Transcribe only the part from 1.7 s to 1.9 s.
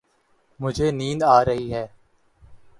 ہے